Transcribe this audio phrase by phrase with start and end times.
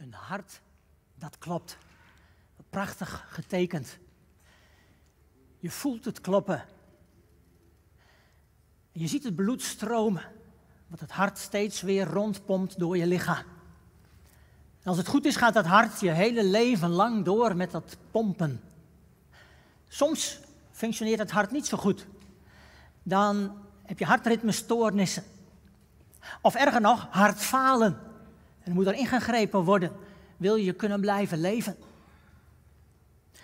[0.00, 0.60] Een hart
[1.14, 1.78] dat klopt.
[2.70, 3.98] Prachtig getekend.
[5.58, 6.64] Je voelt het kloppen.
[8.92, 10.22] Je ziet het bloed stromen,
[10.86, 13.44] wat het hart steeds weer rondpompt door je lichaam.
[14.84, 18.60] Als het goed is, gaat dat hart je hele leven lang door met dat pompen.
[19.88, 20.40] Soms
[20.70, 22.06] functioneert het hart niet zo goed.
[23.02, 25.24] Dan heb je hartritmestoornissen.
[26.42, 28.09] Of erger nog, hartfalen.
[28.62, 29.92] En moet er ingegrepen worden.
[30.36, 31.76] Wil je kunnen blijven leven?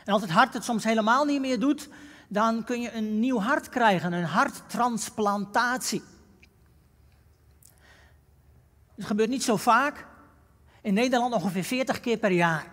[0.04, 1.88] En als het hart het soms helemaal niet meer doet,
[2.28, 6.02] dan kun je een nieuw hart krijgen, een harttransplantatie.
[8.94, 10.06] Het gebeurt niet zo vaak.
[10.80, 12.66] In Nederland ongeveer 40 keer per jaar.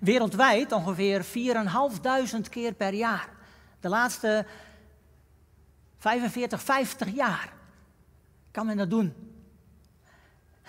[0.00, 3.28] Wereldwijd ongeveer 4.500 keer per jaar.
[3.80, 4.46] De laatste
[5.98, 7.52] 45, 50 jaar
[8.50, 9.27] kan men dat doen.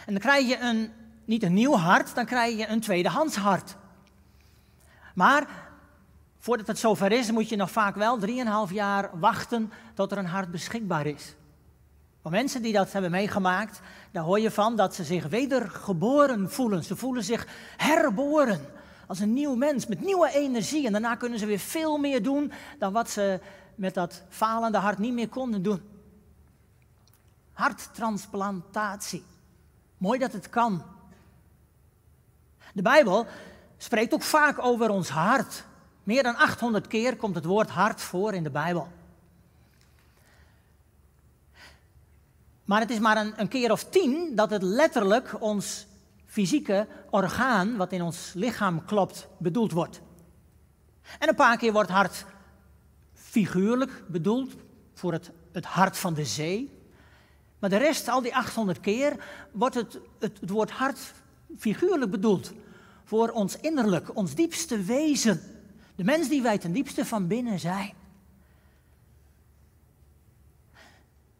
[0.05, 0.91] En dan krijg je een,
[1.25, 3.75] niet een nieuw hart, dan krijg je een tweedehands hart.
[5.13, 5.47] Maar
[6.39, 8.19] voordat het zover is, moet je nog vaak wel
[8.67, 11.35] 3,5 jaar wachten tot er een hart beschikbaar is.
[12.21, 13.79] Voor mensen die dat hebben meegemaakt,
[14.11, 16.83] daar hoor je van dat ze zich wedergeboren voelen.
[16.83, 17.47] Ze voelen zich
[17.77, 18.61] herboren
[19.07, 20.85] als een nieuw mens met nieuwe energie.
[20.85, 23.39] En daarna kunnen ze weer veel meer doen dan wat ze
[23.75, 25.81] met dat falende hart niet meer konden doen.
[27.53, 29.23] Harttransplantatie.
[29.99, 30.83] Mooi dat het kan.
[32.73, 33.25] De Bijbel
[33.77, 35.63] spreekt ook vaak over ons hart.
[36.03, 38.87] Meer dan 800 keer komt het woord hart voor in de Bijbel.
[42.65, 45.87] Maar het is maar een, een keer of tien dat het letterlijk ons
[46.25, 50.01] fysieke orgaan, wat in ons lichaam klopt, bedoeld wordt.
[51.19, 52.25] En een paar keer wordt hart
[53.13, 54.53] figuurlijk bedoeld
[54.93, 56.78] voor het, het hart van de zee.
[57.59, 61.13] Maar de rest, al die 800 keer, wordt het, het, woord hart
[61.57, 62.53] figuurlijk bedoeld
[63.03, 65.41] voor ons innerlijk, ons diepste wezen.
[65.95, 67.93] De mens die wij ten diepste van binnen zijn.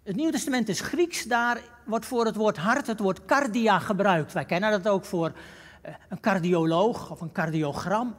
[0.04, 4.34] Het Nieuwe Testament is Grieks, daar wordt voor het woord hart het woord cardia gebruikt.
[4.34, 5.34] Wij kennen dat ook voor
[5.82, 8.16] eh, een cardioloog of een cardiogram.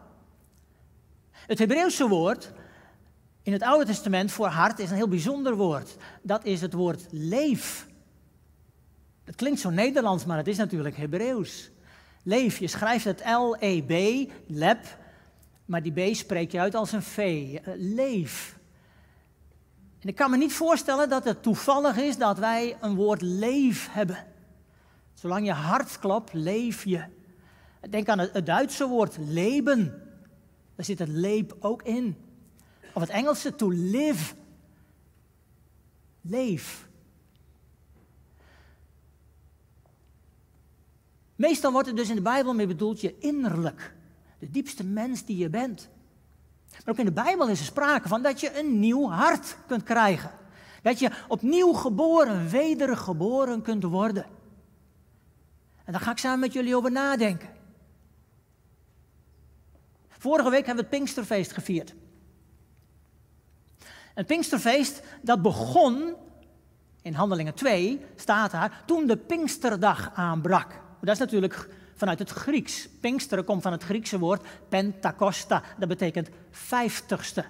[1.31, 2.53] Het Hebreeuwse woord
[3.43, 5.97] in het Oude Testament voor hart is een heel bijzonder woord.
[6.23, 7.89] Dat is het woord leef.
[9.31, 11.71] Het klinkt zo Nederlands, maar het is natuurlijk Hebreeuws.
[12.23, 14.99] Leef, je schrijft het L-E-B, leb,
[15.65, 17.19] maar die B spreek je uit als een V.
[17.19, 18.59] Eh, leef.
[20.01, 23.89] En ik kan me niet voorstellen dat het toevallig is dat wij een woord leef
[23.93, 24.27] hebben.
[25.15, 27.05] Zolang je hart klopt, leef je.
[27.91, 29.85] Denk aan het, Duitse woord leben.
[30.75, 32.17] Daar zit het leep ook in.
[32.95, 34.35] Of het Engelse to live.
[36.21, 36.89] Leef.
[41.41, 43.95] Meestal wordt er dus in de Bijbel mee bedoeld je innerlijk.
[44.39, 45.89] De diepste mens die je bent.
[46.71, 49.83] Maar ook in de Bijbel is er sprake van dat je een nieuw hart kunt
[49.83, 50.31] krijgen.
[50.83, 54.27] Dat je opnieuw geboren, wedergeboren kunt worden.
[55.85, 57.49] En daar ga ik samen met jullie over nadenken.
[60.09, 61.95] Vorige week hebben we het Pinksterfeest gevierd.
[64.15, 66.15] Het Pinksterfeest dat begon,
[67.03, 70.89] in Handelingen 2 staat daar, toen de Pinksterdag aanbrak.
[71.01, 72.89] Dat is natuurlijk vanuit het Grieks.
[73.01, 75.63] Pinksteren komt van het Griekse woord pentakosta.
[75.79, 77.45] Dat betekent vijftigste.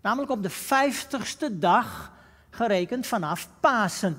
[0.00, 2.12] Namelijk op de vijftigste dag
[2.50, 4.18] gerekend vanaf Pasen.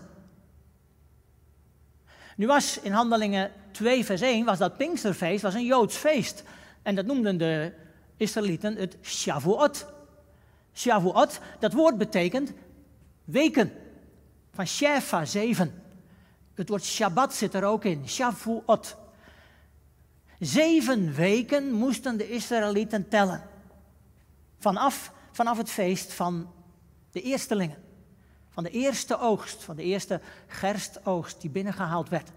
[2.36, 6.44] Nu was in Handelingen 2 vers 1, was dat Pinksterfeest, was een Joods feest.
[6.82, 7.74] En dat noemden de
[8.18, 9.86] Israëlieten het Shavuot.
[10.74, 12.54] Shavuot, dat woord betekent
[13.24, 13.72] weken.
[14.54, 15.81] Van Shefa, zeven.
[16.54, 18.96] Het woord Shabbat zit er ook in, Shavuot.
[20.40, 23.50] Zeven weken moesten de Israëlieten tellen.
[24.60, 26.52] Vanaf, vanaf het feest van
[27.12, 27.84] de eerstelingen.
[28.50, 32.30] Van de eerste oogst, van de eerste gerstoogst die binnengehaald werd.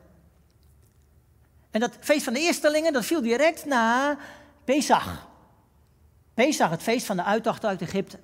[1.70, 4.18] En dat feest van de eerstelingen, dat viel direct na
[4.64, 5.28] Pesach.
[6.34, 8.16] Pesach, het feest van de uittocht uit Egypte.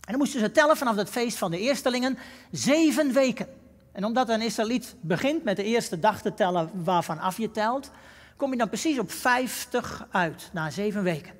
[0.00, 2.18] En dan moesten ze tellen vanaf het feest van de eerstelingen
[2.50, 3.61] zeven weken.
[3.92, 7.90] En omdat een Israëliet begint met de eerste dag te tellen waarvan af je telt,
[8.36, 11.32] kom je dan precies op 50 uit, na zeven weken.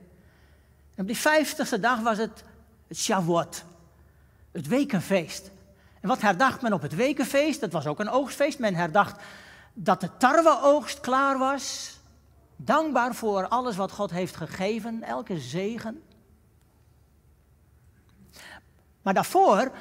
[0.95, 2.45] En op die vijftigste dag was het
[2.93, 3.65] het Shavuot,
[4.51, 5.51] het wekenfeest.
[6.01, 7.61] En wat herdacht men op het wekenfeest?
[7.61, 8.59] Dat was ook een oogstfeest.
[8.59, 9.21] Men herdacht
[9.73, 11.97] dat de tarweoogst klaar was.
[12.57, 16.03] Dankbaar voor alles wat God heeft gegeven, elke zegen.
[19.03, 19.73] Maar daarvoor,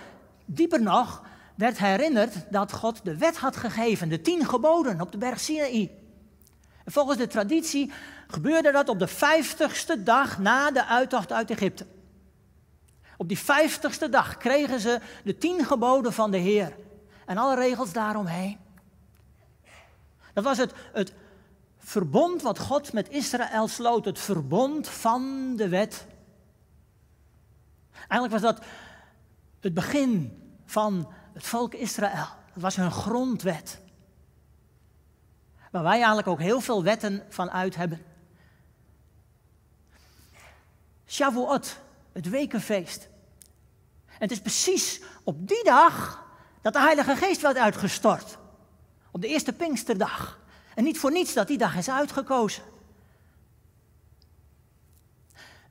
[0.46, 1.22] dieper nog,
[1.62, 5.92] werd herinnerd dat God de wet had gegeven, de tien geboden op de berg Sinaï.
[6.84, 7.92] En volgens de traditie
[8.28, 11.86] gebeurde dat op de vijftigste dag na de uittocht uit Egypte.
[13.18, 16.76] Op die vijftigste dag kregen ze de tien geboden van de Heer
[17.26, 18.58] en alle regels daaromheen.
[20.34, 21.14] Dat was het, het
[21.78, 26.06] verbond wat God met Israël sloot, het verbond van de wet.
[27.94, 28.66] Eigenlijk was dat
[29.60, 32.28] het begin van het volk Israël.
[32.54, 33.82] Dat was hun grondwet.
[35.72, 38.06] Waar wij eigenlijk ook heel veel wetten van uit hebben.
[41.08, 41.78] Shavuot,
[42.12, 43.10] het wekenfeest.
[44.06, 46.24] En het is precies op die dag
[46.62, 48.38] dat de Heilige Geest werd uitgestort.
[49.12, 50.40] Op de eerste Pinksterdag.
[50.76, 52.64] En niet voor niets dat die dag is uitgekozen.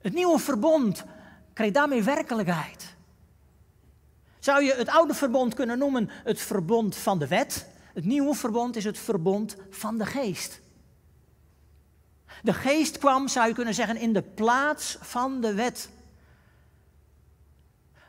[0.01, 1.05] Het nieuwe verbond
[1.53, 2.90] kreeg daarmee werkelijkheid.
[4.41, 7.67] Zou je het oude verbond kunnen noemen het verbond van de wet?
[7.95, 10.61] Het nieuwe verbond is het verbond van de geest.
[12.43, 15.91] De geest kwam, zou je kunnen zeggen, in de plaats van de wet.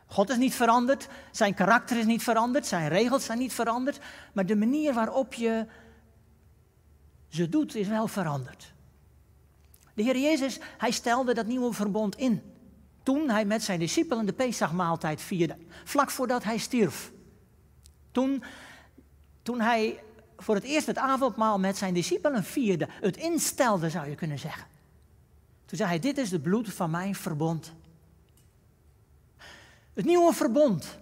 [0.06, 4.00] God is niet veranderd, zijn karakter is niet veranderd, zijn regels zijn niet veranderd,
[4.34, 5.66] maar de manier waarop je
[7.30, 8.74] ze doet is wel veranderd.
[9.94, 12.42] De Heer Jezus, hij stelde dat nieuwe verbond in
[13.04, 17.12] toen hij met zijn discipelen de Pesachmaaltijd vierde, vlak voordat hij stierf.
[18.12, 18.44] Toen,
[19.42, 20.04] toen hij
[20.38, 24.66] voor het eerst het avondmaal met zijn discipelen vierde, het instelde zou je kunnen zeggen.
[25.66, 27.74] Toen zei hij, dit is het bloed van mijn verbond.
[29.94, 31.00] Het nieuwe verbond.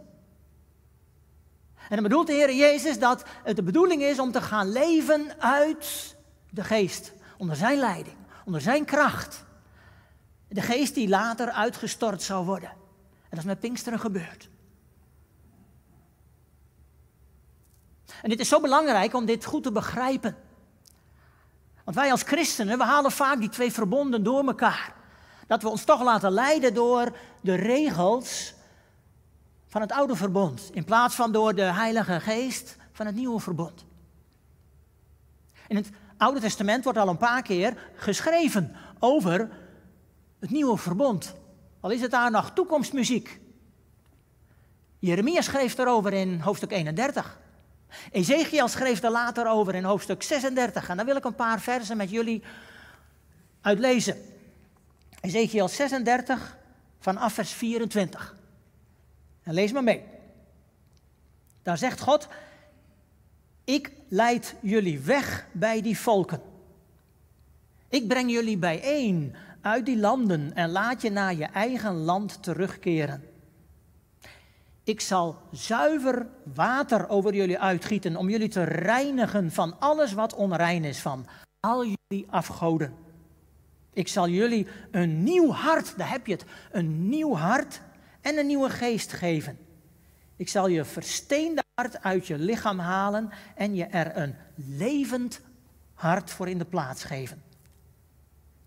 [1.76, 5.40] En dan bedoelt de Heer Jezus dat het de bedoeling is om te gaan leven
[5.40, 6.16] uit
[6.50, 8.16] de geest, onder zijn leiding,
[8.46, 9.46] onder zijn kracht.
[10.50, 12.70] De geest die later uitgestort zou worden.
[12.70, 14.50] En dat is met Pinksteren gebeurd.
[18.22, 20.36] En dit is zo belangrijk om dit goed te begrijpen.
[21.84, 24.94] Want wij als christenen, we halen vaak die twee verbonden door elkaar.
[25.48, 28.54] Dat we ons toch laten leiden door de regels
[29.68, 33.86] van het oude verbond, in plaats van door de Heilige Geest van het nieuwe verbond.
[35.68, 39.50] In het Oude Testament wordt al een paar keer geschreven over
[40.40, 41.36] het nieuwe verbond.
[41.80, 43.40] Al is het daar nog toekomstmuziek.
[45.00, 47.40] Jeremia schreef erover in hoofdstuk 31.
[48.12, 50.90] Ezekiel schreef er later over in hoofdstuk 36.
[50.90, 52.44] En daar wil ik een paar versen met jullie
[53.62, 54.18] uitlezen.
[55.22, 56.58] Ezekiel 36
[57.00, 58.36] vanaf vers 24.
[59.44, 60.04] En lees maar mee.
[61.64, 62.28] Daar zegt God,
[63.64, 66.42] ik leid jullie weg bij die volken.
[67.90, 73.24] Ik breng jullie bijeen uit die landen en laat je naar je eigen land terugkeren.
[74.84, 80.84] Ik zal zuiver water over jullie uitgieten om jullie te reinigen van alles wat onrein
[80.84, 81.26] is, van
[81.60, 82.94] al jullie afgoden.
[83.94, 87.82] Ik zal jullie een nieuw hart, daar heb je het, een nieuw hart
[88.22, 89.58] en een nieuwe geest geven.
[90.36, 95.42] Ik zal je versteende hart uit je lichaam halen en je er een levend
[95.94, 97.49] hart voor in de plaats geven.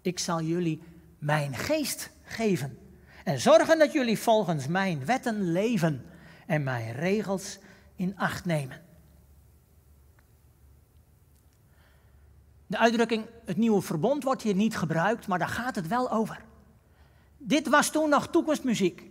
[0.02, 0.82] Ik zal jullie
[1.18, 2.78] mijn geest geven
[3.24, 6.06] en zorgen dat jullie volgens mijn wetten leven
[6.46, 7.58] en mijn regels
[7.96, 8.80] in acht nemen.
[12.66, 16.44] De uitdrukking het nieuwe verbond wordt hier niet gebruikt, maar daar gaat het wel over.
[17.36, 19.10] Dit was toen nog toekomstmuziek.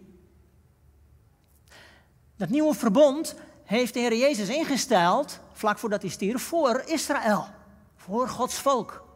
[2.36, 7.48] Dat nieuwe verbond heeft de Heer Jezus ingesteld, vlak voordat hij stierf, voor Israël,
[7.96, 9.08] voor Gods volk.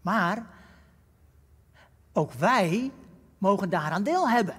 [0.00, 0.53] Maar
[2.14, 2.90] ook wij
[3.38, 4.54] mogen daaraan deel hebben.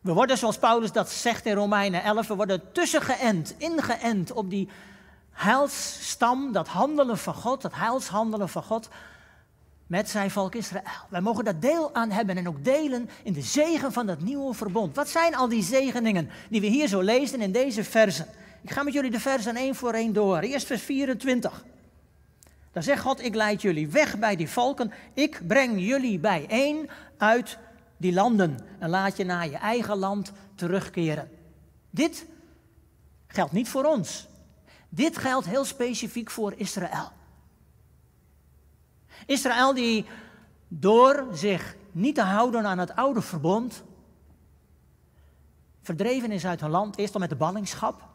[0.00, 4.68] We worden, zoals Paulus dat zegt in Romeinen 11, we worden tussengeënt, ingeënt op die
[5.30, 8.88] heilsstam, dat handelen van God, dat heilshandelen van God
[9.86, 10.84] met zijn volk Israël.
[11.08, 14.54] Wij mogen daar deel aan hebben en ook delen in de zegen van dat nieuwe
[14.54, 14.96] verbond.
[14.96, 18.26] Wat zijn al die zegeningen die we hier zo lezen in deze versen?
[18.62, 20.38] Ik ga met jullie de versen één voor één door.
[20.38, 21.64] Eerst vers 24.
[22.78, 24.92] Dan zegt God, ik leid jullie weg bij die volken.
[25.14, 27.58] Ik breng jullie bijeen uit
[27.96, 31.30] die landen en laat je naar je eigen land terugkeren.
[31.90, 32.26] Dit
[33.26, 34.26] geldt niet voor ons.
[34.88, 37.12] Dit geldt heel specifiek voor Israël.
[39.26, 40.06] Israël die
[40.68, 43.82] door zich niet te houden aan het oude verbond,
[45.82, 48.08] verdreven is uit hun land, eerst al met de ballingschap.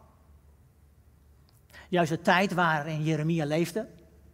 [1.90, 3.88] Juist de tijd waarin Jeremia leefde,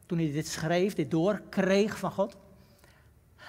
[0.10, 2.36] toen hij dit schreef, dit doorkreeg van God.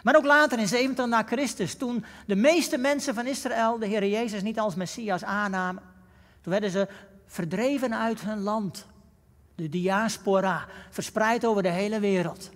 [0.02, 4.06] Maar ook later in 70 na Christus, toen de meeste mensen van Israël de Heer
[4.06, 5.82] Jezus niet als Messias aannamen,
[6.40, 6.88] toen werden ze
[7.26, 8.86] verdreven uit hun land.
[9.54, 12.50] De diaspora, verspreid over de hele wereld.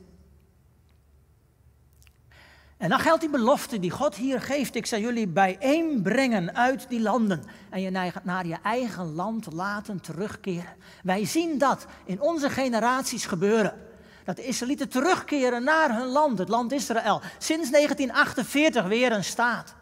[2.77, 4.75] En dan geldt die belofte die God hier geeft.
[4.75, 7.45] Ik zal jullie bijeenbrengen uit die landen.
[7.71, 10.77] En je naar je eigen land laten terugkeren.
[11.03, 13.93] Wij zien dat in onze generaties gebeuren.
[14.25, 17.21] Dat de Israëlieten terugkeren naar hun land, het land Israël.
[17.39, 19.75] Sinds 1948 weer een staat.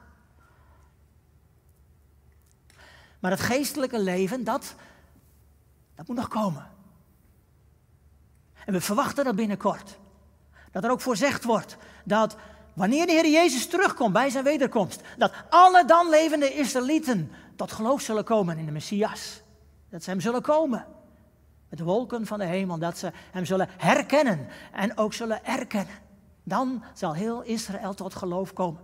[3.19, 4.75] Maar het geestelijke leven, dat,
[5.95, 6.71] dat moet nog komen.
[8.65, 9.99] En we verwachten dat binnenkort.
[10.71, 12.37] Dat er ook voorzegd wordt dat
[12.75, 18.01] wanneer de Heer Jezus terugkomt bij zijn wederkomst, dat alle dan levende Israëlieten tot geloof
[18.01, 19.43] zullen komen in de Messias.
[19.91, 20.87] Dat ze hem zullen komen.
[21.73, 25.95] Met de wolken van de hemel, dat ze hem zullen herkennen en ook zullen erkennen.
[26.43, 28.81] Dan zal heel Israël tot geloof komen.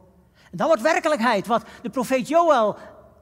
[0.51, 2.77] En dan wordt werkelijkheid wat de profeet Joël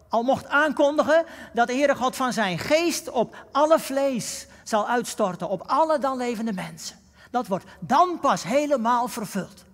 [0.09, 5.49] al mocht aankondigen, dat de Heere God van zijn geest op alle vlees zal uitstorten,
[5.49, 6.97] op alle dan levende mensen.
[7.31, 9.65] Dat wordt dan pas helemaal vervuld.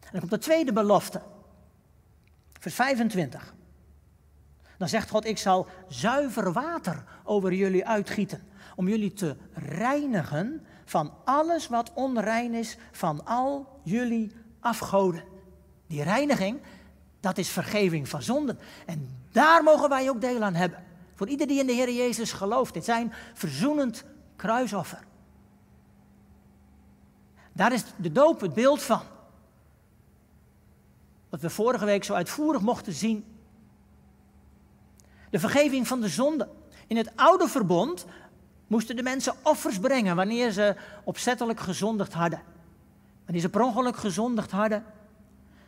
[0.00, 1.22] En dan komt de tweede belofte.
[2.58, 3.54] Vers 25.
[4.82, 8.42] Dan zegt God, ik zal zuiver water over jullie uitgieten.
[8.76, 15.24] Om jullie te reinigen van alles wat onrein is, van al jullie afgoden.
[15.86, 16.60] Die reiniging,
[17.20, 18.58] dat is vergeving van zonden.
[18.86, 20.84] En daar mogen wij ook deel aan hebben.
[21.14, 22.74] Voor ieder die in de Heer Jezus gelooft.
[22.74, 24.04] Dit zijn verzoenend
[24.36, 25.04] kruisoffer.
[27.52, 29.02] Daar is de doop het beeld van.
[31.28, 33.31] Wat we vorige week zo uitvoerig mochten zien.
[35.32, 36.48] De vergeving van de zonde.
[36.86, 38.06] In het oude verbond
[38.66, 42.42] moesten de mensen offers brengen wanneer ze opzettelijk gezondigd hadden.
[43.24, 44.84] Wanneer ze per ongeluk gezondigd hadden,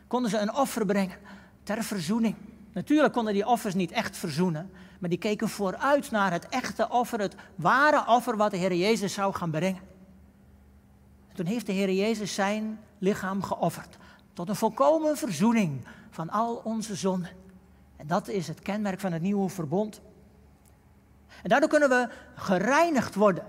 [0.07, 1.17] konden ze een offer brengen
[1.63, 2.35] ter verzoening.
[2.73, 7.19] Natuurlijk konden die offers niet echt verzoenen, maar die keken vooruit naar het echte offer,
[7.19, 9.81] het ware offer wat de Heer Jezus zou gaan brengen.
[11.29, 13.97] En toen heeft de Heer Jezus zijn lichaam geofferd
[14.33, 17.44] tot een volkomen verzoening van al onze zonden.
[18.07, 20.01] Dat is het kenmerk van het nieuwe verbond.
[21.43, 23.43] En daardoor kunnen we gereinigd worden.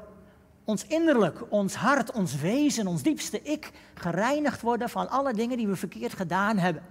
[0.64, 5.66] Ons innerlijk, ons hart, ons wezen, ons diepste ik gereinigd worden van alle dingen die
[5.66, 6.82] we verkeerd gedaan hebben.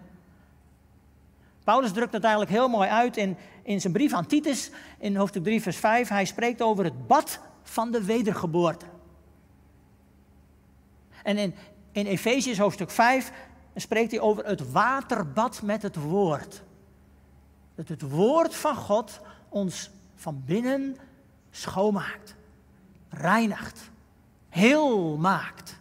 [1.64, 5.44] Paulus drukt het eigenlijk heel mooi uit in, in zijn brief aan Titus, in hoofdstuk
[5.44, 6.08] 3, vers 5.
[6.08, 8.86] Hij spreekt over het bad van de wedergeboorte.
[11.24, 11.56] En in,
[11.92, 13.32] in Efeziërs hoofdstuk 5
[13.76, 16.64] spreekt hij over het waterbad met het woord.
[17.76, 20.98] Dat het woord van God ons van binnen
[21.52, 22.36] schoonmaakt,
[23.10, 23.90] reinigt,
[24.50, 25.80] heel maakt.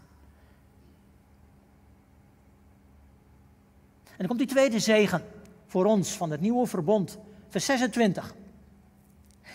[4.04, 5.24] En dan komt die tweede zegen
[5.66, 7.18] voor ons van het nieuwe verbond.
[7.48, 8.34] Vers 26.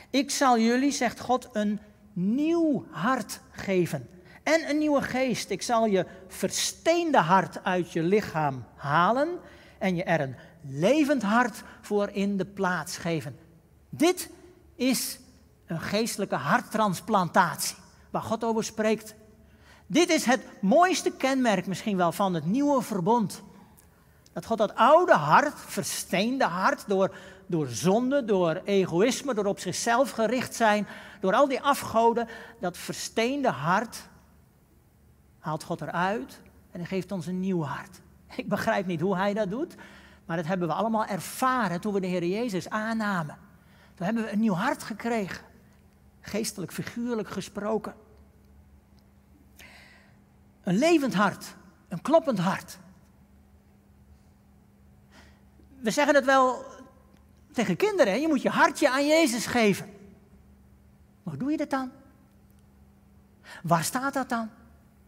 [0.10, 1.79] Ik zal jullie, zegt God, een
[2.13, 4.10] nieuw hart geven
[4.43, 5.50] en een nieuwe geest.
[5.50, 9.39] Ik zal je versteende hart uit je lichaam halen
[9.77, 10.36] en je er een
[10.69, 13.38] levend hart voor in de plaats geven.
[13.89, 14.29] Dit
[14.75, 15.19] is
[15.65, 17.75] een geestelijke harttransplantatie,
[18.09, 19.15] waar God over spreekt.
[19.88, 23.43] Dit is het mooiste kenmerk misschien wel van het nieuwe verbond.
[24.33, 30.11] Dat God dat oude hart, versteende hart, door, door zonde, door egoïsme, door op zichzelf
[30.11, 30.88] gericht zijn,
[31.19, 32.27] door al die afgoden,
[32.59, 34.07] dat versteende hart
[35.39, 38.01] haalt God eruit en geeft ons een nieuw hart.
[38.35, 39.75] Ik begrijp niet hoe hij dat doet,
[40.29, 43.38] maar dat hebben we allemaal ervaren toen we de Heer Jezus aannamen.
[43.95, 45.45] Toen hebben we een nieuw hart gekregen,
[46.21, 47.93] geestelijk, figuurlijk gesproken.
[50.63, 51.55] Een levend hart,
[51.88, 52.77] een kloppend hart
[55.79, 56.65] we zeggen het wel
[57.51, 59.86] tegen kinderen, je moet je hartje aan Jezus geven.
[61.24, 61.91] Maar hoe doe je dat dan?
[63.63, 64.50] Waar staat dat dan?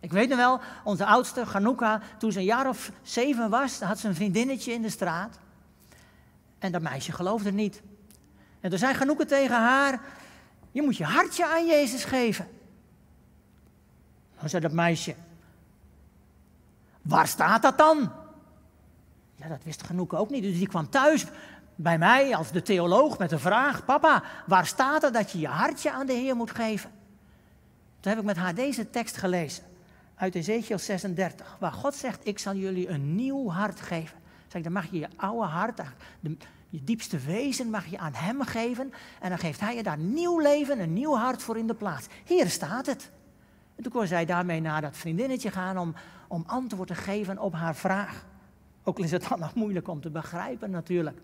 [0.01, 3.99] Ik weet nog wel, onze oudste, Ganouka, toen ze een jaar of zeven was, had
[3.99, 5.39] ze een vriendinnetje in de straat.
[6.59, 7.81] En dat meisje geloofde niet.
[8.59, 10.01] En toen zei Ganouka tegen haar,
[10.71, 12.47] je moet je hartje aan Jezus geven.
[14.39, 15.15] Dan zei dat meisje,
[17.01, 18.11] waar staat dat dan?
[19.35, 20.43] Ja, dat wist Genoek ook niet.
[20.43, 21.25] Dus die kwam thuis
[21.75, 25.47] bij mij als de theoloog met de vraag: Papa, waar staat er dat je je
[25.47, 26.91] hartje aan de Heer moet geven?
[27.99, 29.63] Toen heb ik met haar deze tekst gelezen
[30.21, 34.17] uit Ezekiel 36, waar God zegt: Ik zal jullie een nieuw hart geven.
[34.47, 35.81] Zeg dan mag je je oude hart,
[36.19, 36.37] de,
[36.69, 38.93] je diepste wezen mag je aan Hem geven.
[39.21, 42.07] En dan geeft Hij je daar nieuw leven, een nieuw hart voor in de plaats.
[42.25, 43.11] Hier staat het.
[43.75, 45.95] En toen kon zij daarmee naar dat vriendinnetje gaan om,
[46.27, 48.25] om antwoord te geven op haar vraag.
[48.83, 51.17] Ook al is het dan nog moeilijk om te begrijpen natuurlijk.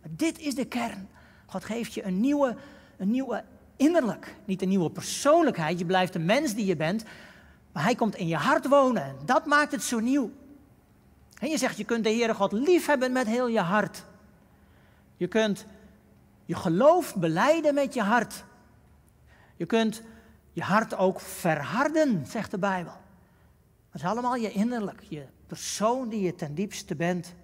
[0.00, 1.08] Maar dit is de kern.
[1.46, 2.56] God geeft je een nieuwe,
[2.96, 3.44] een nieuwe
[3.76, 4.34] innerlijk.
[4.44, 5.78] Niet een nieuwe persoonlijkheid.
[5.78, 7.04] Je blijft de mens die je bent.
[7.72, 9.02] Maar hij komt in je hart wonen.
[9.02, 10.30] En dat maakt het zo nieuw.
[11.38, 14.04] En je zegt, je kunt de Heere God liefhebben met heel je hart.
[15.16, 15.66] Je kunt
[16.44, 18.44] je geloof beleiden met je hart.
[19.56, 20.02] Je kunt
[20.52, 22.92] je hart ook verharden, zegt de Bijbel.
[23.92, 27.34] Dat is allemaal je innerlijk, je persoon die je ten diepste bent.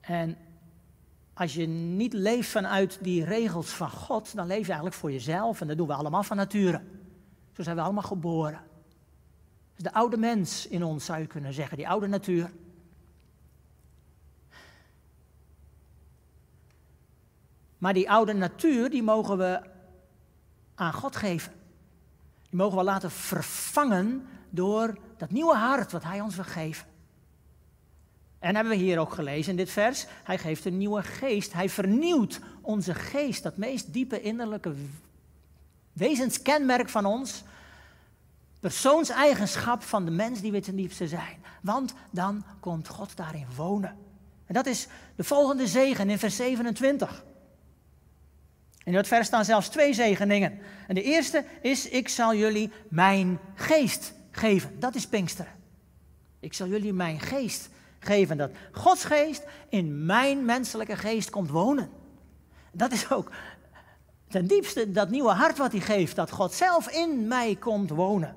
[0.00, 0.36] En
[1.34, 5.60] als je niet leeft vanuit die regels van God, dan leef je eigenlijk voor jezelf.
[5.60, 6.80] En dat doen we allemaal van nature.
[7.56, 8.60] Zo zijn we allemaal geboren.
[9.76, 12.50] De oude mens in ons zou je kunnen zeggen, die oude natuur.
[17.78, 19.60] Maar die oude natuur, die mogen we
[20.74, 21.52] aan God geven.
[22.48, 26.86] Die mogen we laten vervangen door dat nieuwe hart wat Hij ons wil geven.
[28.38, 31.52] En hebben we hier ook gelezen in dit vers, Hij geeft een nieuwe geest.
[31.52, 34.74] Hij vernieuwt onze geest, dat meest diepe innerlijke
[35.94, 37.42] wezenskenmerk van ons.
[38.60, 41.42] Persoonseigenschap van de mens die we ten diepste zijn.
[41.62, 43.96] Want dan komt God daarin wonen.
[44.46, 44.86] En dat is
[45.16, 47.24] de volgende zegen in vers 27.
[48.84, 50.58] In dat vers staan zelfs twee zegeningen.
[50.86, 54.80] En de eerste is, ik zal jullie mijn geest geven.
[54.80, 55.52] Dat is Pinksteren.
[56.40, 58.36] Ik zal jullie mijn geest geven.
[58.36, 61.90] Dat Gods geest in mijn menselijke geest komt wonen.
[62.72, 63.30] Dat is ook
[64.34, 66.16] ten diepste dat nieuwe hart wat hij geeft.
[66.16, 68.36] Dat God zelf in mij komt wonen.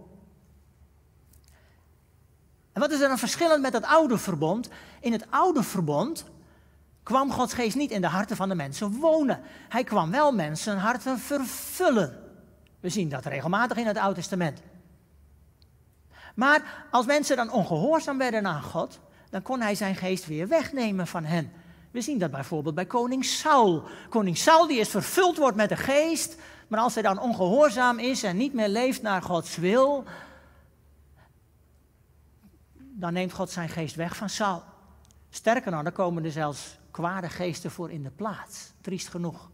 [2.74, 4.70] En wat is er dan verschillend met het oude verbond?
[5.00, 6.26] In het oude verbond
[7.04, 9.42] kwam Gods geest niet in de harten van de mensen wonen.
[9.70, 12.24] Hij kwam wel mensen harten vervullen.
[12.80, 14.62] We zien dat regelmatig in het Oude Testament.
[16.36, 19.00] Maar als mensen dan ongehoorzaam werden aan God,
[19.30, 21.52] dan kon hij zijn geest weer wegnemen van hen.
[21.92, 23.84] We zien dat bijvoorbeeld bij koning Saul.
[24.10, 28.24] Koning Saul die is vervuld wordt met de geest, maar als hij dan ongehoorzaam is
[28.24, 30.04] en niet meer leeft naar Gods wil,
[32.74, 34.64] dan neemt God zijn geest weg van Saul.
[35.30, 38.72] Sterker nog, dan komen er zelfs kwade geesten voor in de plaats.
[38.82, 39.50] Triest genoeg.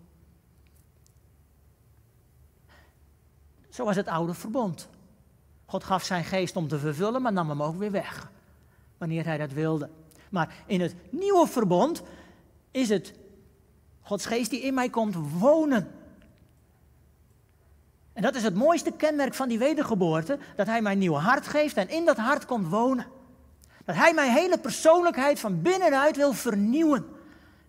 [3.70, 4.88] Zo was het oude verbond.
[5.66, 8.32] God gaf zijn geest om te vervullen, maar nam hem ook weer weg.
[8.98, 9.90] Wanneer hij dat wilde.
[10.30, 12.04] Maar in het nieuwe verbond
[12.74, 13.14] is het
[14.02, 15.92] Gods geest die in mij komt wonen.
[18.14, 21.48] En dat is het mooiste kenmerk van die wedergeboorte, dat hij mij een nieuw hart
[21.48, 23.06] geeft en in dat hart komt wonen.
[23.86, 27.06] Dat hij mijn hele persoonlijkheid van binnenuit wil vernieuwen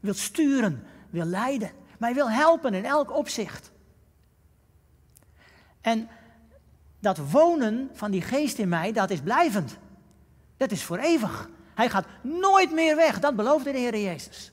[0.00, 3.70] wil sturen, wil leiden, mij wil helpen in elk opzicht.
[5.80, 6.08] En
[7.00, 9.76] dat wonen van die geest in mij, dat is blijvend.
[10.56, 11.48] Dat is voor eeuwig.
[11.74, 14.52] Hij gaat nooit meer weg, dat beloofde de Heer Jezus.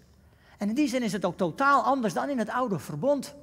[0.61, 3.33] En in die zin is het ook totaal anders dan in het oude verbond.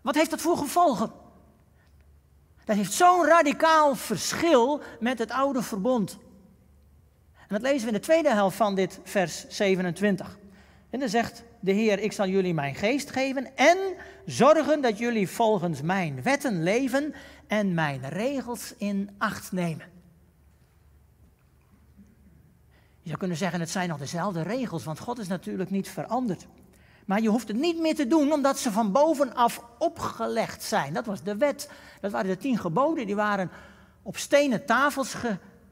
[0.00, 1.12] Wat heeft dat voor gevolgen?
[2.64, 6.18] Dat heeft zo'n radicaal verschil met het oude verbond.
[7.36, 10.38] En dat lezen we in de tweede helft van dit vers 27.
[10.90, 13.78] En dan zegt de Heer, ik zal jullie mijn geest geven en
[14.24, 17.14] zorgen dat jullie volgens mijn wetten leven
[17.46, 19.95] en mijn regels in acht nemen.
[23.06, 26.46] Je zou kunnen zeggen, het zijn nog dezelfde regels, want God is natuurlijk niet veranderd.
[27.04, 30.92] Maar je hoeft het niet meer te doen omdat ze van bovenaf opgelegd zijn.
[30.92, 31.70] Dat was de wet.
[32.00, 33.06] Dat waren de tien geboden.
[33.06, 33.50] Die waren
[34.02, 35.14] op stenen tafels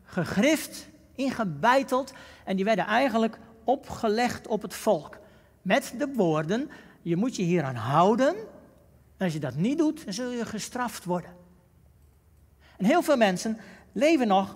[0.02, 2.12] gegrift ingebeiteld
[2.44, 5.18] en die werden eigenlijk opgelegd op het volk.
[5.62, 6.70] Met de woorden,
[7.02, 8.34] je moet je hieraan houden
[9.16, 11.30] en als je dat niet doet, dan zul je gestraft worden.
[12.76, 13.58] En heel veel mensen
[13.92, 14.54] leven nog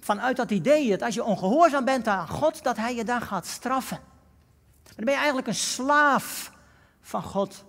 [0.00, 3.46] vanuit dat idee dat als je ongehoorzaam bent aan God, dat Hij je dan gaat
[3.46, 3.98] straffen.
[4.82, 6.52] dan ben je eigenlijk een slaaf
[7.00, 7.64] van God.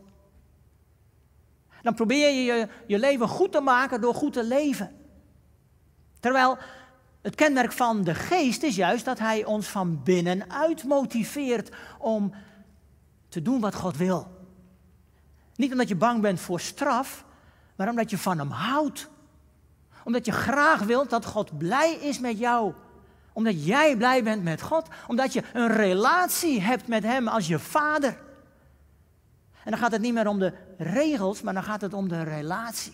[1.81, 4.95] Dan probeer je, je je leven goed te maken door goed te leven.
[6.19, 6.57] Terwijl
[7.21, 12.33] het kenmerk van de geest is juist dat hij ons van binnenuit motiveert om
[13.29, 14.39] te doen wat God wil.
[15.55, 17.25] Niet omdat je bang bent voor straf,
[17.75, 19.09] maar omdat je van hem houdt.
[20.11, 22.73] Omdat je graag wilt dat God blij is met jou.
[23.33, 24.87] Omdat jij blij bent met God.
[25.07, 28.17] Omdat je een relatie hebt met hem als je vader.
[29.63, 32.23] En dan gaat het niet meer om de regels, maar dan gaat het om de
[32.23, 32.93] relatie.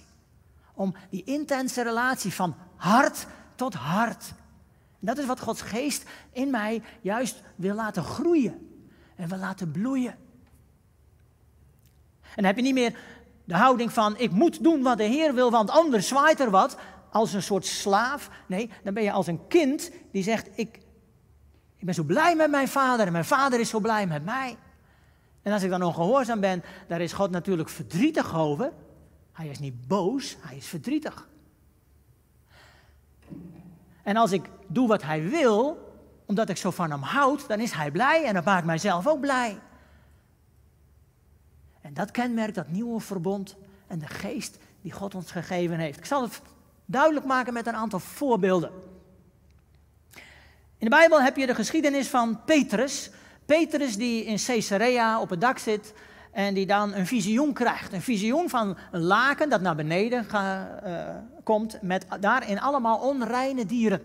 [0.73, 3.25] Om die intense relatie van hart
[3.55, 4.33] tot hart.
[4.99, 8.83] dat is wat Gods geest in mij juist wil laten groeien
[9.15, 10.15] en wil laten bloeien.
[12.21, 12.97] En dan heb je niet meer
[13.47, 16.77] de houding van ik moet doen wat de Heer wil, want anders zwaait er wat,
[17.11, 18.29] als een soort slaaf.
[18.47, 20.79] Nee, dan ben je als een kind die zegt ik,
[21.75, 24.57] ik ben zo blij met mijn vader en mijn vader is zo blij met mij.
[25.41, 28.71] En als ik dan ongehoorzaam ben, daar is God natuurlijk verdrietig over.
[29.31, 31.27] Hij is niet boos, hij is verdrietig.
[34.03, 35.85] En als ik doe wat hij wil,
[36.25, 39.19] omdat ik zo van hem houd, dan is hij blij en dat maakt mijzelf ook
[39.19, 39.59] blij.
[41.81, 43.55] En dat kenmerkt dat nieuwe verbond
[43.87, 45.97] en de geest die God ons gegeven heeft.
[45.97, 46.41] Ik zal het
[46.87, 48.71] duidelijk maken met een aantal voorbeelden.
[50.77, 53.11] In de Bijbel heb je de geschiedenis van Petrus.
[53.45, 55.93] Petrus die in Caesarea op het dak zit
[56.31, 57.93] en die dan een visioen krijgt.
[57.93, 60.61] Een visioen van een laken dat naar beneden uh,
[61.43, 63.99] komt met daarin allemaal onreine dieren.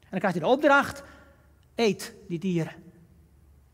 [0.00, 1.02] En dan krijgt hij de opdracht,
[1.74, 2.72] eet die dieren.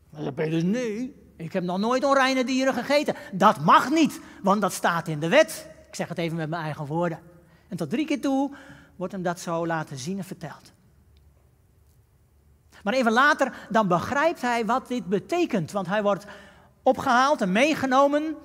[0.09, 3.15] Maar dan Petrus, nee, ik heb nog nooit onreine dieren gegeten.
[3.31, 5.73] Dat mag niet, want dat staat in de wet.
[5.95, 7.19] Ik zeg het even met mijn eigen woorden.
[7.67, 8.55] En tot drie keer toe
[8.95, 10.71] wordt hem dat zo laten zien en verteld.
[12.83, 15.71] Maar even later, dan begrijpt hij wat dit betekent.
[15.71, 16.25] Want hij wordt
[16.83, 18.35] opgehaald en meegenomen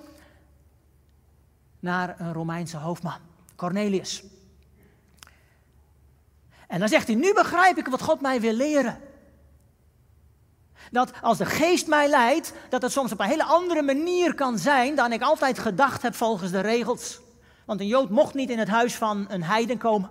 [1.79, 3.19] naar een Romeinse hoofdman,
[3.55, 4.23] Cornelius.
[6.67, 8.99] En dan zegt hij, nu begrijp ik wat God mij wil leren.
[10.91, 14.57] Dat als de geest mij leidt, dat het soms op een hele andere manier kan
[14.57, 17.19] zijn dan ik altijd gedacht heb volgens de regels.
[17.65, 20.09] Want een Jood mocht niet in het huis van een heiden komen.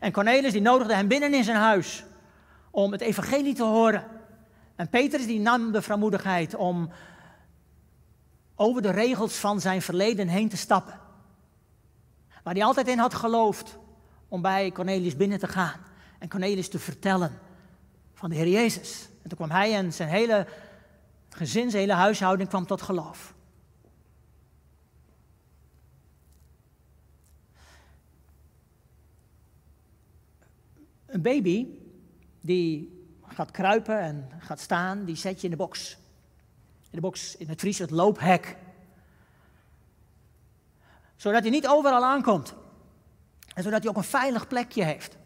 [0.00, 2.04] En Cornelius die nodigde hem binnen in zijn huis
[2.70, 4.04] om het evangelie te horen.
[4.76, 6.90] En Petrus die nam de vrijmoedigheid om
[8.54, 11.00] over de regels van zijn verleden heen te stappen.
[12.42, 13.78] Waar hij altijd in had geloofd
[14.28, 15.80] om bij Cornelius binnen te gaan
[16.18, 17.38] en Cornelius te vertellen
[18.14, 19.08] van de Heer Jezus.
[19.22, 20.46] En toen kwam hij en zijn hele
[21.28, 23.34] gezin, zijn hele huishouding kwam tot geloof.
[31.16, 31.66] Een baby
[32.40, 35.96] die gaat kruipen en gaat staan, die zet je in de box.
[36.82, 38.56] In de box, in het Fries het loophek.
[41.16, 42.54] Zodat hij niet overal aankomt.
[43.54, 45.16] En zodat hij ook een veilig plekje heeft.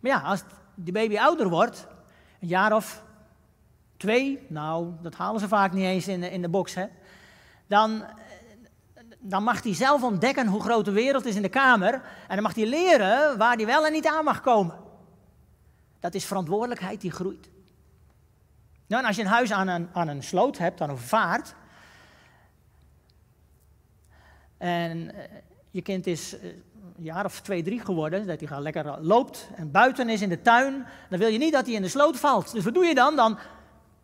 [0.00, 0.42] Maar ja, als
[0.74, 1.86] die baby ouder wordt,
[2.40, 3.02] een jaar of
[3.96, 6.86] twee, nou, dat halen ze vaak niet eens in de, in de box, hè,
[7.66, 8.04] dan,
[9.18, 11.92] dan mag hij zelf ontdekken hoe groot de wereld is in de kamer.
[12.28, 14.74] En dan mag hij leren waar hij wel en niet aan mag komen.
[16.00, 17.48] Dat is verantwoordelijkheid die groeit.
[18.86, 21.54] Nou, en als je een huis aan een, aan een sloot hebt, aan een vaart.
[24.58, 25.30] En eh,
[25.70, 26.44] je kind is eh,
[26.96, 30.28] een jaar of twee, drie geworden, dat hij gaat lekker loopt en buiten is in
[30.28, 32.52] de tuin, dan wil je niet dat hij in de sloot valt.
[32.52, 33.16] Dus wat doe je dan?
[33.16, 33.38] Dan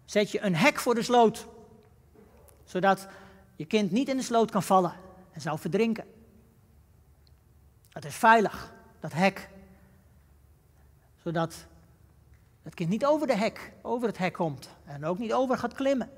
[0.04, 1.46] zet je een hek voor de sloot,
[2.64, 3.06] zodat
[3.62, 4.92] je kind niet in de sloot kan vallen
[5.32, 6.04] en zou verdrinken.
[7.88, 9.48] Dat is veilig, dat hek.
[11.22, 11.66] Zodat
[12.62, 15.74] het kind niet over de hek, over het hek komt en ook niet over gaat
[15.74, 16.10] klimmen.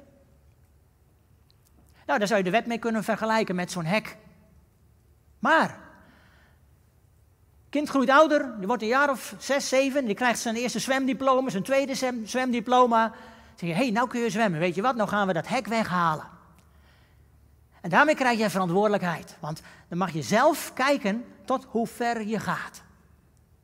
[2.06, 4.16] Nou, daar zou je de wet mee kunnen vergelijken met zo'n hek.
[5.38, 5.78] Maar
[7.68, 11.50] kind groeit ouder, die wordt een jaar of zes, zeven, die krijgt zijn eerste zwemdiploma,
[11.50, 13.08] zijn tweede zwemdiploma.
[13.08, 13.18] Dan
[13.56, 15.48] zeg je, hé, hey, nou kun je zwemmen, weet je wat, nou gaan we dat
[15.48, 16.33] hek weghalen.
[17.84, 22.38] En daarmee krijg je verantwoordelijkheid, want dan mag je zelf kijken tot hoe ver je
[22.38, 22.82] gaat.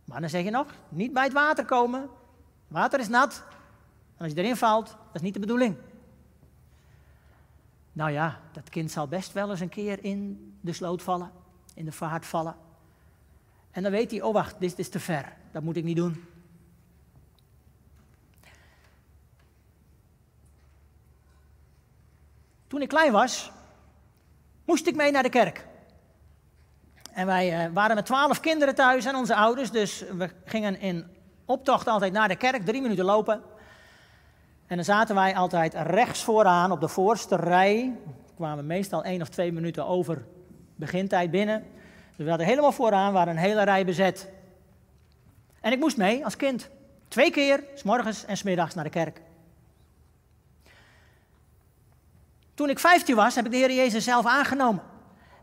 [0.05, 2.09] Maar dan zeg je nog, niet bij het water komen,
[2.69, 3.45] water is nat,
[4.17, 5.77] en als je erin valt, dat is niet de bedoeling.
[7.93, 11.31] Nou ja, dat kind zal best wel eens een keer in de sloot vallen,
[11.75, 12.57] in de vaart vallen.
[13.71, 15.37] En dan weet hij, oh wacht, dit is te ver.
[15.53, 16.25] Dat moet ik niet doen.
[22.67, 23.53] Toen ik klein was,
[24.71, 25.67] moest ik mee naar de kerk.
[27.13, 31.07] En wij uh, waren met twaalf kinderen thuis en onze ouders, dus we gingen in
[31.45, 33.43] optocht altijd naar de kerk, drie minuten lopen.
[34.67, 37.93] En dan zaten wij altijd rechts vooraan op de voorste rij.
[38.27, 40.25] We kwamen meestal één of twee minuten over
[40.77, 41.65] begintijd binnen.
[42.17, 44.29] Dus we hadden helemaal vooraan, waren een hele rij bezet.
[45.61, 46.69] En ik moest mee als kind.
[47.09, 49.21] Twee keer, s morgens en s middags naar de kerk.
[52.61, 54.83] Toen ik 15 was, heb ik de Heer Jezus zelf aangenomen.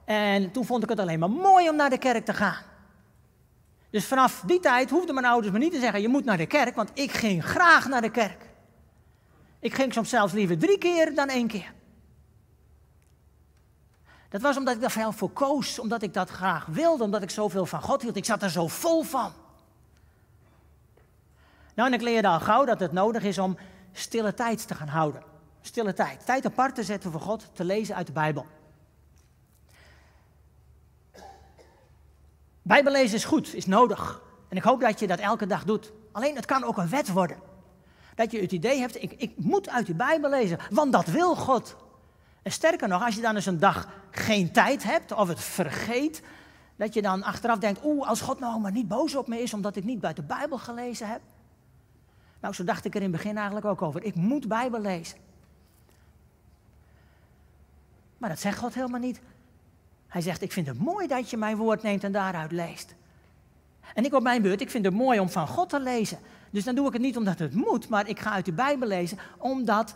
[0.06, 2.64] En toen vond ik het alleen maar mooi om naar de kerk te gaan.
[3.90, 6.46] Dus vanaf die tijd hoefden mijn ouders me niet te zeggen: je moet naar de
[6.46, 8.46] kerk, want ik ging graag naar de kerk.
[9.60, 11.74] Ik ging soms zelfs liever drie keer dan één keer.
[14.30, 17.30] Dat was omdat ik daar veel voor koos, omdat ik dat graag wilde, omdat ik
[17.30, 18.16] zoveel van God hield.
[18.16, 19.34] Ik zat er zo vol van.
[21.74, 23.58] Nou, en ik leerde al gauw dat het nodig is om
[23.92, 25.36] stille tijd te gaan houden.
[25.68, 26.26] Stille tijd.
[26.26, 28.46] Tijd apart te zetten voor God, te lezen uit de Bijbel.
[32.62, 34.22] Bijbellezen is goed, is nodig.
[34.50, 35.92] En ik hoop dat je dat elke dag doet.
[36.12, 37.38] Alleen het kan ook een wet worden.
[38.16, 41.36] Dat je het idee hebt, ik, ik moet uit die Bijbel lezen, want dat wil
[41.36, 41.76] God.
[42.42, 46.22] En sterker nog, als je dan eens een dag geen tijd hebt of het vergeet,
[46.76, 49.54] dat je dan achteraf denkt, oeh, als God nou maar niet boos op me is
[49.54, 51.22] omdat ik niet bij de Bijbel gelezen heb.
[52.42, 54.04] Nou, zo dacht ik er in het begin eigenlijk ook over.
[54.04, 55.27] Ik moet Bijbel lezen.
[58.18, 59.22] Maar dat zegt God helemaal niet.
[60.08, 62.96] Hij zegt, ik vind het mooi dat je mijn woord neemt en daaruit leest.
[63.94, 66.20] En ik op mijn beurt, ik vind het mooi om van God te lezen.
[66.52, 68.88] Dus dan doe ik het niet omdat het moet, maar ik ga uit de Bijbel
[68.88, 69.96] lezen omdat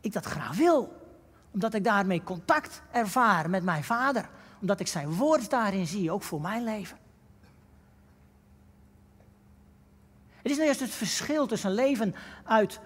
[0.00, 0.98] ik dat graag wil.
[1.50, 4.28] Omdat ik daarmee contact ervaar met mijn vader.
[4.60, 6.96] Omdat ik zijn woord daarin zie, ook voor mijn leven.
[10.36, 12.80] Het is nou juist het verschil tussen leven uit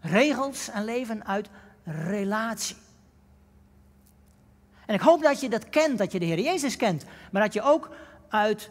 [0.00, 1.48] regels en leven uit
[1.84, 2.76] relatie.
[4.90, 7.52] En ik hoop dat je dat kent, dat je de Heer Jezus kent, maar dat
[7.52, 7.90] je ook
[8.28, 8.70] uit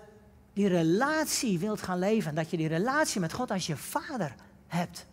[0.54, 2.36] die relatie wilt gaan leven.
[2.36, 4.36] Dat je die relatie met God als je vader
[4.68, 5.06] hebt.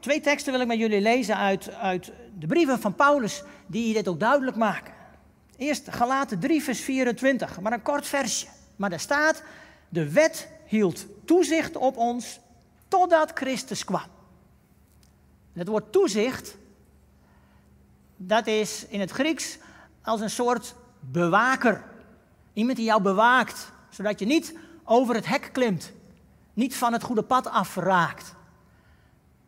[0.00, 4.08] Twee teksten wil ik met jullie lezen uit, uit de brieven van Paulus, die dit
[4.08, 4.94] ook duidelijk maken.
[5.56, 8.46] Eerst Galaten 3, vers 24, maar een kort versje.
[8.76, 9.42] Maar daar staat,
[9.88, 12.40] de wet hield toezicht op ons
[12.88, 14.13] totdat Christus kwam.
[15.54, 16.56] Het woord toezicht,
[18.16, 19.58] dat is in het Grieks
[20.02, 21.84] als een soort bewaker.
[22.52, 25.92] Iemand die jou bewaakt, zodat je niet over het hek klimt,
[26.52, 28.34] niet van het goede pad afraakt.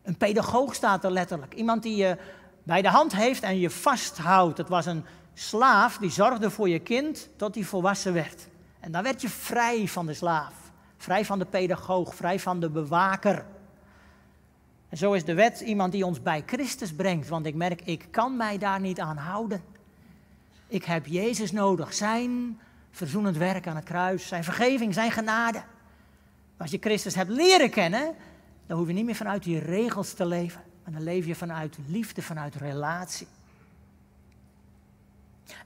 [0.02, 1.54] Een pedagoog staat er letterlijk.
[1.54, 2.16] Iemand die je
[2.62, 4.58] bij de hand heeft en je vasthoudt.
[4.58, 8.48] Het was een slaaf die zorgde voor je kind tot hij volwassen werd.
[8.80, 10.54] En dan werd je vrij van de slaaf,
[10.96, 13.46] vrij van de pedagoog, vrij van de bewaker.
[14.88, 18.06] En zo is de wet iemand die ons bij Christus brengt, want ik merk, ik
[18.10, 19.62] kan mij daar niet aan houden.
[20.66, 25.62] Ik heb Jezus nodig, zijn verzoenend werk aan het kruis, zijn vergeving, zijn genade.
[26.56, 28.14] Als je Christus hebt leren kennen,
[28.66, 31.78] dan hoef je niet meer vanuit die regels te leven, maar dan leef je vanuit
[31.86, 33.26] liefde, vanuit relatie.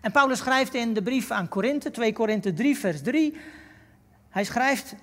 [0.00, 3.36] En Paulus schrijft in de brief aan Korinthe, 2 Korinthe 3, vers 3,
[4.28, 4.94] hij schrijft,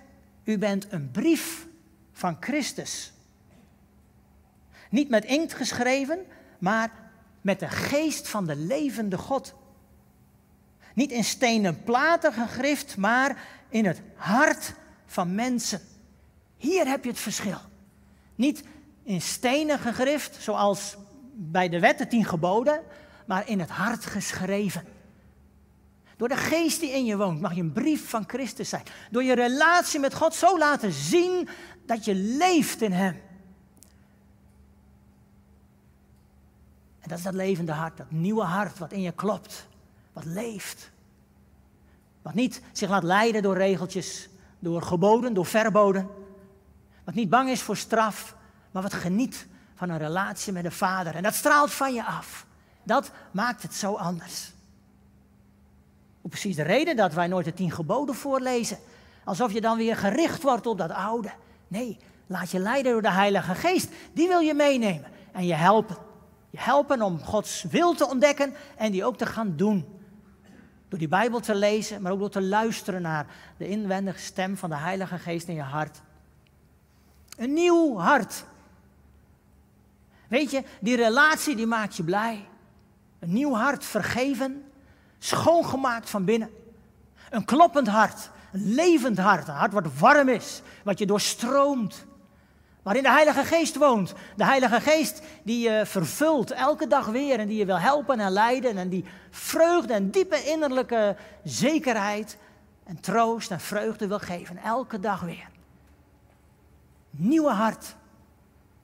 [0.43, 1.67] u bent een brief
[2.13, 3.13] van Christus
[4.89, 6.19] niet met inkt geschreven,
[6.59, 6.91] maar
[7.41, 9.53] met de geest van de levende God.
[10.93, 13.37] Niet in stenen platen gegrift, maar
[13.69, 14.73] in het hart
[15.05, 15.81] van mensen.
[16.57, 17.59] Hier heb je het verschil.
[18.35, 18.63] Niet
[19.03, 20.95] in stenen gegrift, zoals
[21.33, 22.81] bij de wet tien geboden,
[23.25, 24.83] maar in het hart geschreven.
[26.17, 28.83] Door de geest die in je woont mag je een brief van Christus zijn.
[29.11, 31.49] Door je relatie met God zo laten zien
[31.85, 33.21] dat je leeft in Hem.
[37.07, 39.67] Dat is dat levende hart, dat nieuwe hart wat in je klopt,
[40.13, 40.89] wat leeft.
[42.21, 46.09] Wat niet zich laat leiden door regeltjes, door geboden, door verboden.
[47.03, 48.35] Wat niet bang is voor straf,
[48.71, 51.15] maar wat geniet van een relatie met de Vader.
[51.15, 52.45] En dat straalt van je af.
[52.83, 54.51] Dat maakt het zo anders.
[56.21, 58.77] Hoe precies de reden dat wij nooit de tien geboden voorlezen.
[59.23, 61.31] Alsof je dan weer gericht wordt op dat oude.
[61.67, 63.89] Nee, laat je leiden door de Heilige Geest.
[64.13, 66.06] Die wil je meenemen en je helpen.
[66.57, 69.85] Helpen om Gods wil te ontdekken en die ook te gaan doen.
[70.87, 73.25] Door die Bijbel te lezen, maar ook door te luisteren naar
[73.57, 76.01] de inwendige stem van de Heilige Geest in je hart.
[77.37, 78.45] Een nieuw hart.
[80.27, 82.47] Weet je, die relatie die maakt je blij.
[83.19, 84.63] Een nieuw hart, vergeven,
[85.19, 86.49] schoongemaakt van binnen.
[87.29, 92.05] Een kloppend hart, een levend hart, een hart wat warm is, wat je doorstroomt
[92.87, 94.13] waarin de Heilige Geest woont.
[94.35, 98.31] De Heilige Geest die je vervult elke dag weer en die je wil helpen en
[98.31, 102.37] leiden en die vreugde en diepe innerlijke zekerheid
[102.83, 105.49] en troost en vreugde wil geven, elke dag weer.
[107.09, 107.95] Nieuwe hart.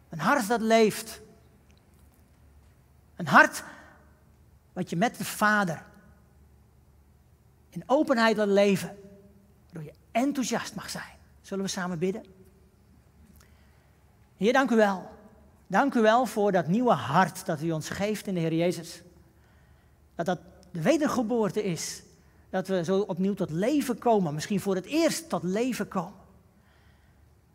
[0.09, 1.21] Een hart dat leeft.
[3.15, 3.63] Een hart
[4.73, 5.83] wat je met de Vader
[7.69, 8.97] in openheid wil leven,
[9.63, 11.17] waardoor je enthousiast mag zijn.
[11.41, 12.32] Zullen we samen bidden?
[14.43, 15.09] Heer, dank u wel.
[15.67, 19.01] Dank u wel voor dat nieuwe hart dat u ons geeft in de Heer Jezus.
[20.15, 20.39] Dat dat
[20.71, 22.03] de wedergeboorte is.
[22.49, 26.19] Dat we zo opnieuw tot leven komen, misschien voor het eerst tot leven komen.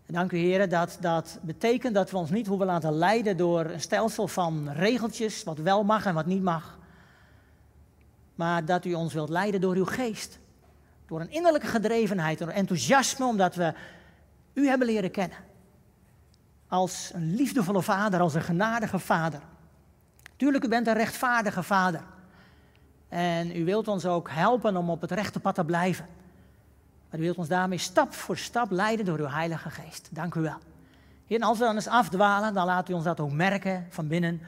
[0.06, 3.64] En dank u Heer dat dat betekent dat we ons niet hoeven laten leiden door
[3.64, 6.78] een stelsel van regeltjes, wat wel mag en wat niet mag.
[8.34, 10.38] Maar dat u ons wilt leiden door uw geest.
[11.06, 13.74] Door een innerlijke gedrevenheid, door enthousiasme, omdat we
[14.52, 15.47] u hebben leren kennen
[16.68, 19.40] als een liefdevolle vader, als een genadige vader.
[20.36, 22.00] Tuurlijk, u bent een rechtvaardige vader.
[23.08, 26.06] En u wilt ons ook helpen om op het rechte pad te blijven.
[27.10, 30.08] Maar u wilt ons daarmee stap voor stap leiden door uw Heilige Geest.
[30.10, 30.58] Dank u wel.
[31.28, 34.40] En als we dan eens afdwalen, dan laat u ons dat ook merken van binnen.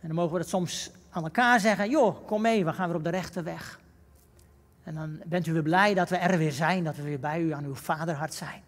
[0.00, 2.96] En dan mogen we het soms aan elkaar zeggen, joh, kom mee, we gaan weer
[2.96, 3.80] op de rechte weg.
[4.82, 7.40] En dan bent u weer blij dat we er weer zijn, dat we weer bij
[7.40, 8.62] u aan uw vaderhart zijn.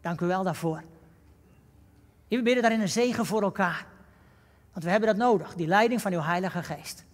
[0.00, 0.82] Dank u wel daarvoor.
[2.36, 3.86] We bidden daarin een zegen voor elkaar.
[4.72, 7.04] Want we hebben dat nodig, die leiding van uw Heilige Geest.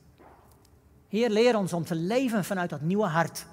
[1.09, 3.47] Heer, leer ons om te leven vanuit dat nieuwe hart.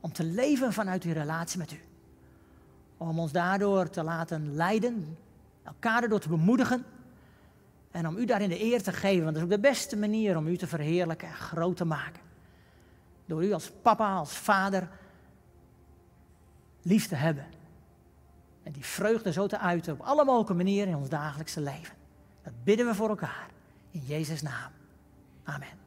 [0.00, 1.80] Om te leven vanuit die relatie met u.
[2.96, 5.18] Om ons daardoor te laten leiden,
[5.62, 6.84] elkaar erdoor te bemoedigen.
[7.90, 10.36] En om u daarin de eer te geven, want dat is ook de beste manier
[10.36, 12.22] om u te verheerlijken en groot te maken.
[13.26, 14.88] Door u als papa, als vader
[16.82, 17.46] lief te hebben.
[18.66, 21.94] En die vreugde zo te uiten op alle mogelijke manieren in ons dagelijkse leven.
[22.42, 23.48] Dat bidden we voor elkaar.
[23.90, 24.70] In Jezus' naam.
[25.44, 25.85] Amen.